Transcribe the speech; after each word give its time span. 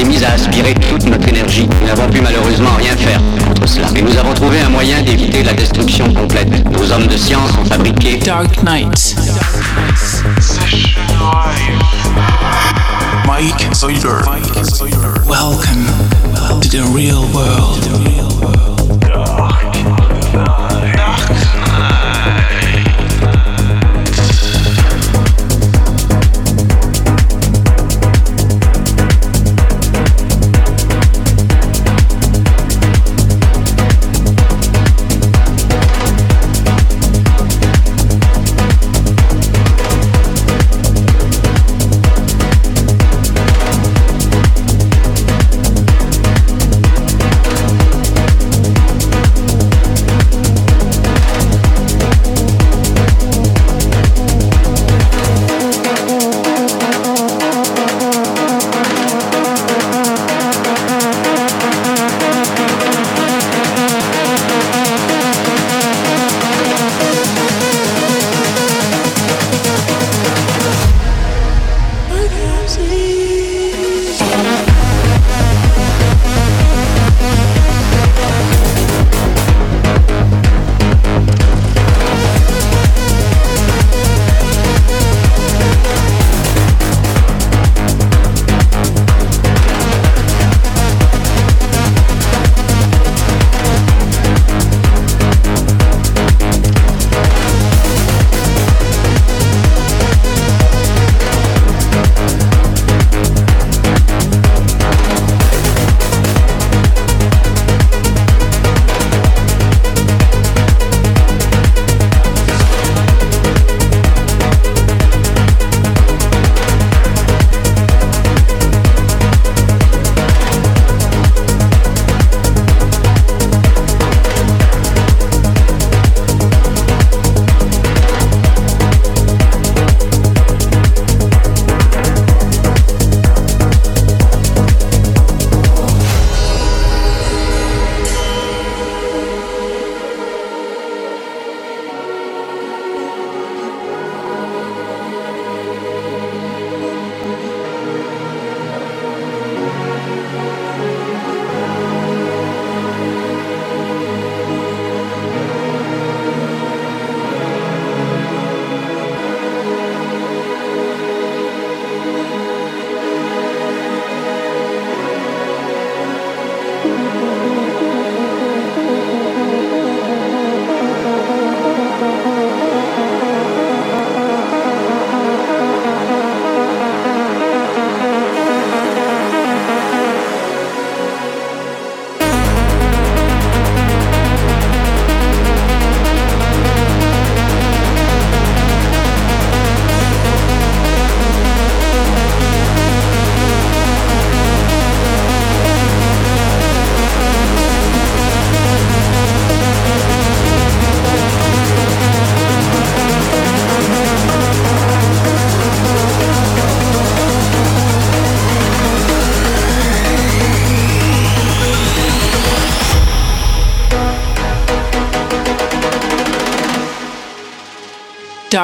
s'est 0.00 0.06
mise 0.06 0.24
à 0.24 0.32
aspirer 0.32 0.74
toute 0.74 1.04
notre 1.06 1.28
énergie. 1.28 1.68
Nous 1.80 1.86
n'avons 1.86 2.08
pu 2.08 2.20
malheureusement 2.20 2.70
rien 2.78 2.96
faire 2.96 3.20
contre 3.46 3.68
cela. 3.68 3.88
Mais 3.92 4.00
nous 4.00 4.16
avons 4.16 4.32
trouvé 4.32 4.60
un 4.60 4.70
moyen 4.70 5.02
d'éviter 5.02 5.42
la 5.42 5.52
destruction 5.52 6.12
complète. 6.14 6.48
Nos 6.70 6.90
hommes 6.92 7.06
de 7.06 7.16
science 7.16 7.50
ont 7.60 7.64
fabriqué 7.64 8.16
Dark 8.16 8.62
Knight. 8.62 9.16
Mike 13.26 13.74
Zoider. 13.74 14.22
Welcome 15.26 15.86
to 16.60 16.68
the 16.68 16.82
real 16.94 17.24
world. 17.34 17.80
Dark 19.00 19.74
Knight. 20.32 21.59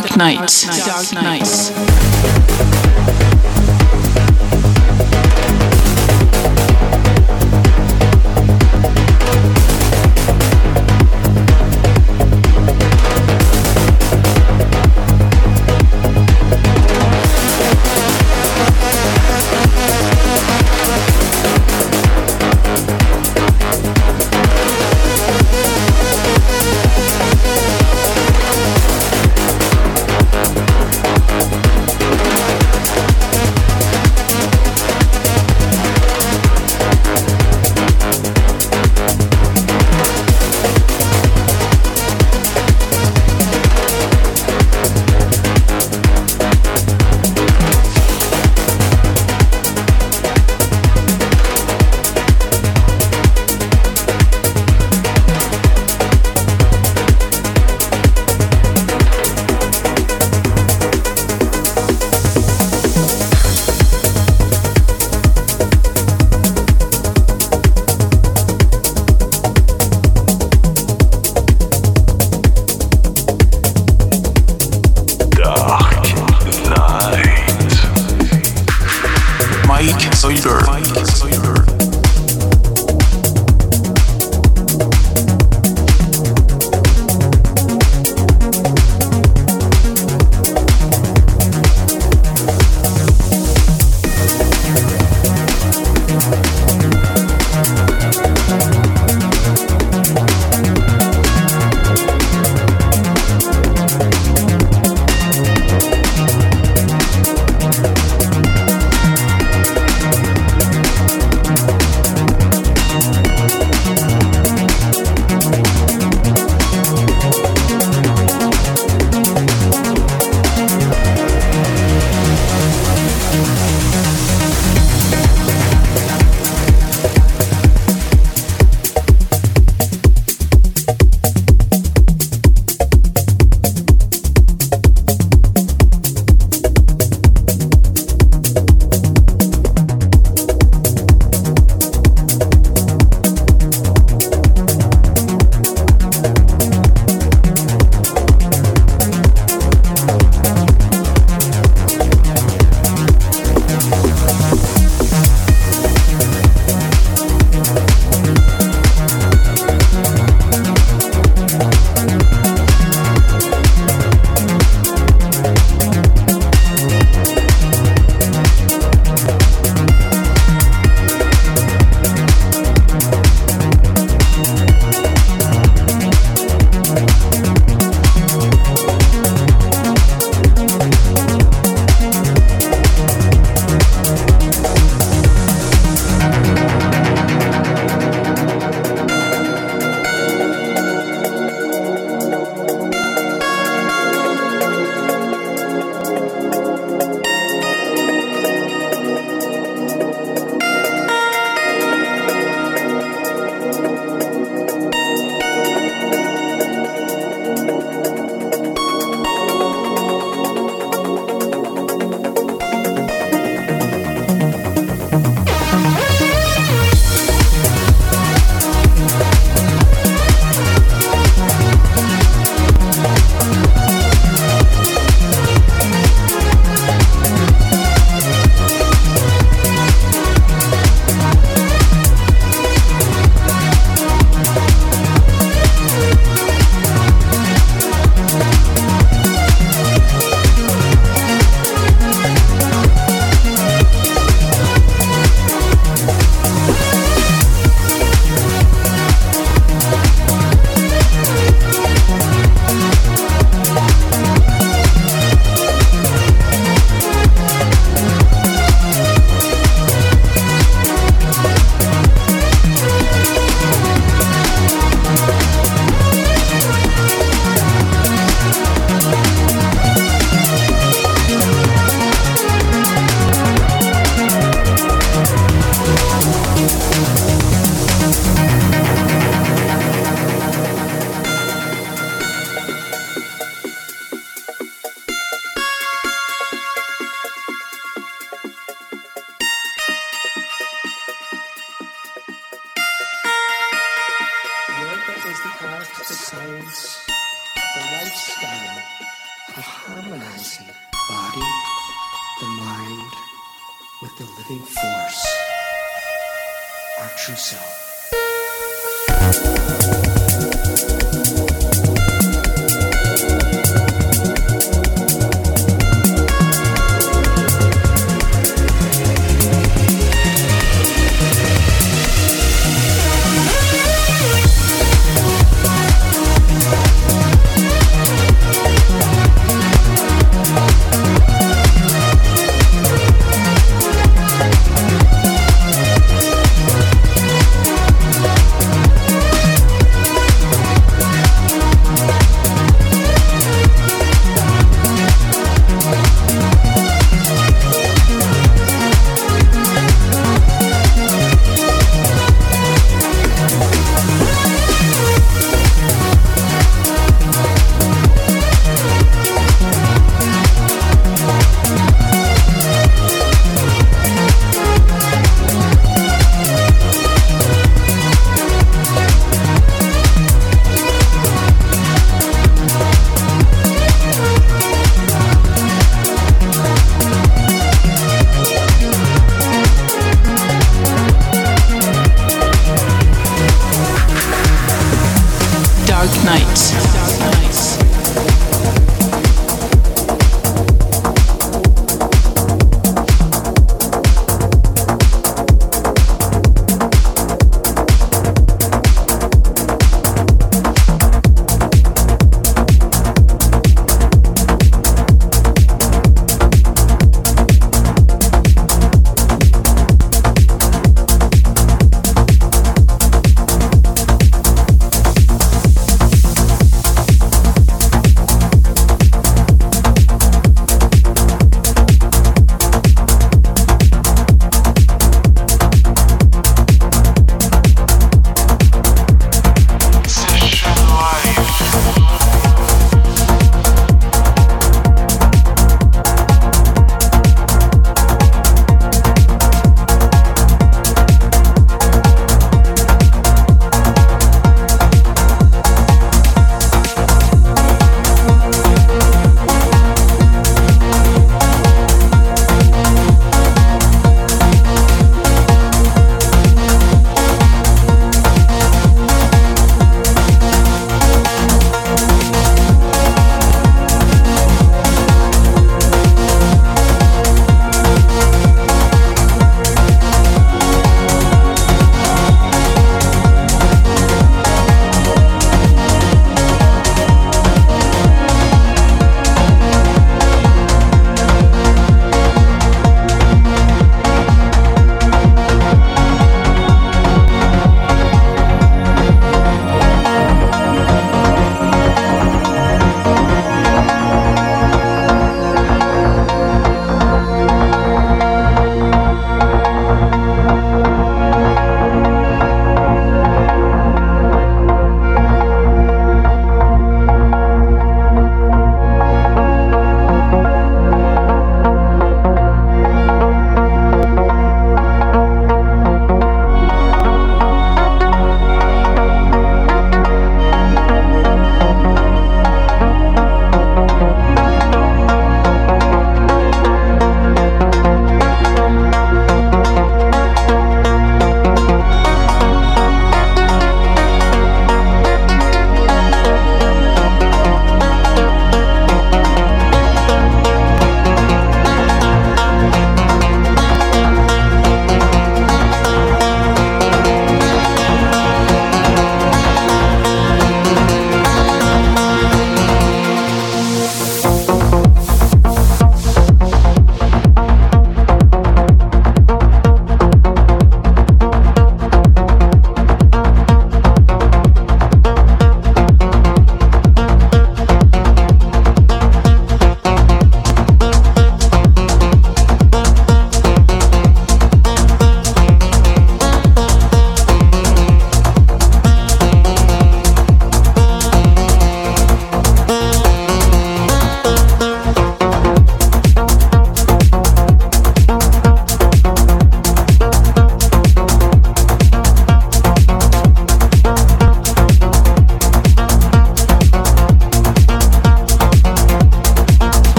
dark 0.00 0.16
nights. 0.16 0.64
Dark 0.86 1.12
nights. 1.12 1.77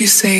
You 0.00 0.06
say 0.06 0.37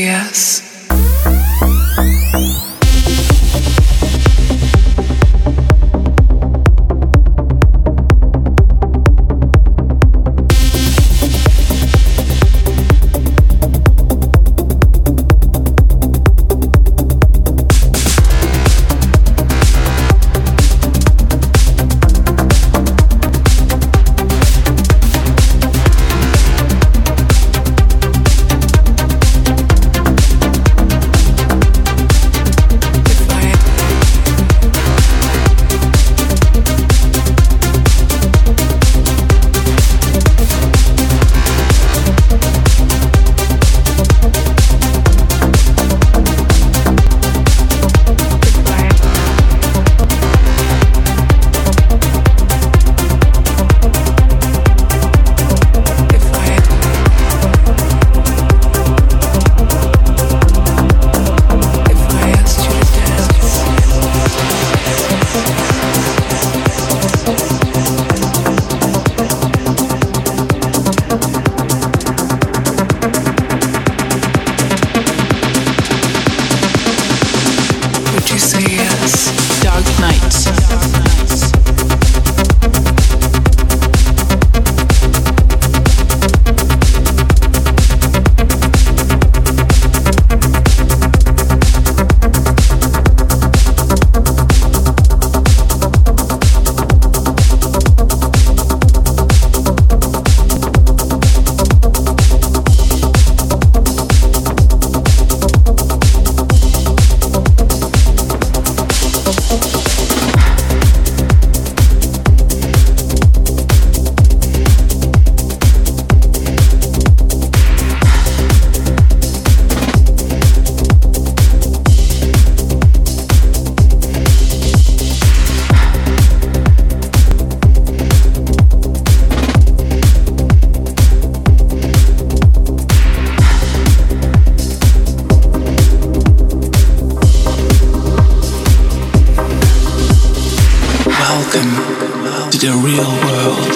Welcome 141.51 142.51
to 142.51 142.59
the 142.59 142.73
real 142.85 143.09
world. 143.25 143.73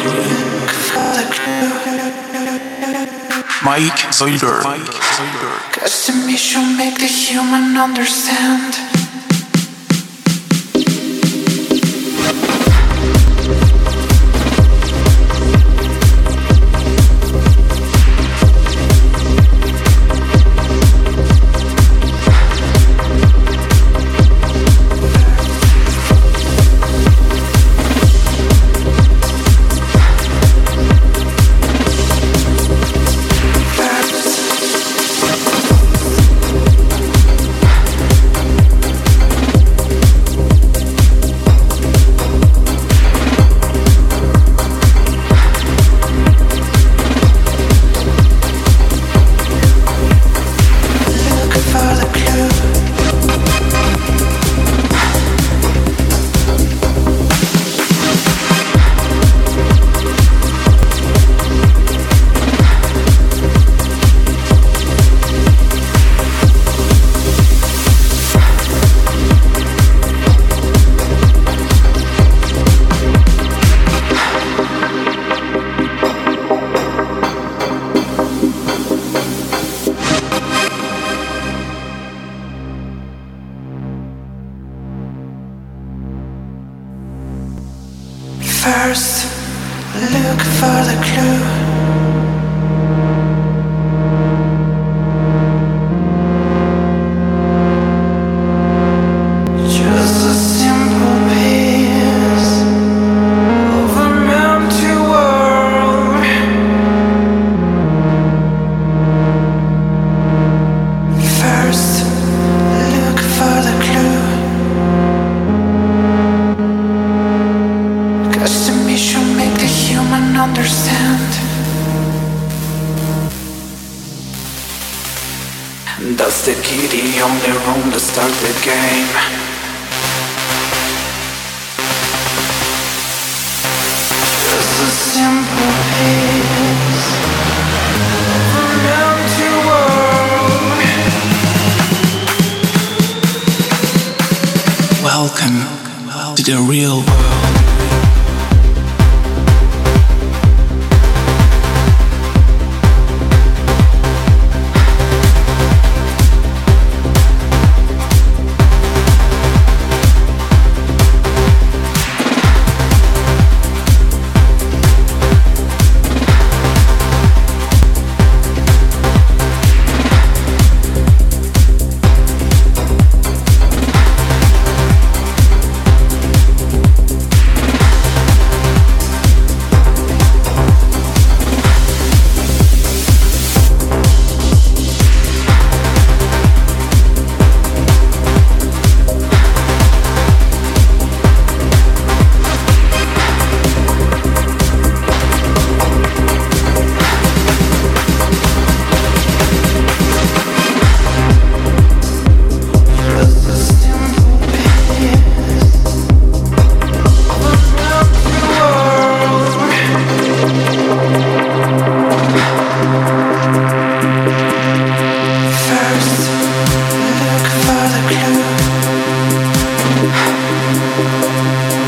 Mike 3.64 4.12
Zoidberg. 4.12 4.62
Custom 5.72 6.26
mission 6.26 6.76
make 6.76 6.98
the 6.98 7.06
human 7.06 7.78
understand. 7.78 8.91